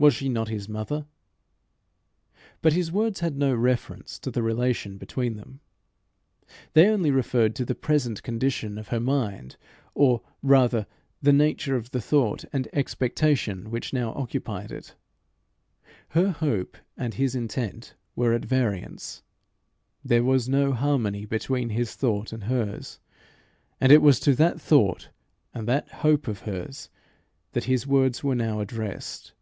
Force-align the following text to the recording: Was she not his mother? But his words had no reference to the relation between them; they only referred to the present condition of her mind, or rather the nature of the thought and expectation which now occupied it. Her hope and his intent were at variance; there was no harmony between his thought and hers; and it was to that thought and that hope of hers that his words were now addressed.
Was 0.00 0.14
she 0.14 0.28
not 0.28 0.46
his 0.46 0.68
mother? 0.68 1.06
But 2.62 2.72
his 2.72 2.92
words 2.92 3.18
had 3.18 3.36
no 3.36 3.52
reference 3.52 4.20
to 4.20 4.30
the 4.30 4.44
relation 4.44 4.96
between 4.96 5.34
them; 5.34 5.58
they 6.72 6.86
only 6.86 7.10
referred 7.10 7.56
to 7.56 7.64
the 7.64 7.74
present 7.74 8.22
condition 8.22 8.78
of 8.78 8.86
her 8.90 9.00
mind, 9.00 9.56
or 9.96 10.22
rather 10.40 10.86
the 11.20 11.32
nature 11.32 11.74
of 11.74 11.90
the 11.90 12.00
thought 12.00 12.44
and 12.52 12.68
expectation 12.72 13.72
which 13.72 13.92
now 13.92 14.12
occupied 14.14 14.70
it. 14.70 14.94
Her 16.10 16.30
hope 16.30 16.76
and 16.96 17.14
his 17.14 17.34
intent 17.34 17.96
were 18.14 18.32
at 18.32 18.44
variance; 18.44 19.24
there 20.04 20.22
was 20.22 20.48
no 20.48 20.72
harmony 20.74 21.24
between 21.24 21.70
his 21.70 21.96
thought 21.96 22.32
and 22.32 22.44
hers; 22.44 23.00
and 23.80 23.90
it 23.90 24.00
was 24.00 24.20
to 24.20 24.36
that 24.36 24.60
thought 24.60 25.08
and 25.52 25.66
that 25.66 25.88
hope 25.88 26.28
of 26.28 26.38
hers 26.42 26.88
that 27.50 27.64
his 27.64 27.84
words 27.84 28.22
were 28.22 28.36
now 28.36 28.60
addressed. 28.60 29.32